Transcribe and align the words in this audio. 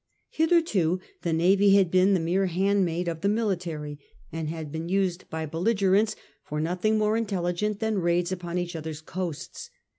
'Hitherto 0.39 0.99
the 1.21 1.31
navy 1.31 1.75
had 1.75 1.91
been 1.91 2.15
the 2.15 2.19
mere 2.19 2.47
handmaid 2.47 3.07
of 3.07 3.21
the 3.21 3.29
military, 3.29 3.99
and 4.31 4.49
had 4.49 4.71
been 4.71 4.89
used 4.89 5.29
by 5.29 5.45
belligerents 5.45 6.15
for 6.43 6.59
nothing 6.59 6.97
more 6.97 7.15
intelligent 7.15 7.79
than 7.79 7.99
raids 7.99 8.31
upon 8.31 8.57
each 8.57 8.75
other's 8.75 8.99
coasts. 8.99 9.69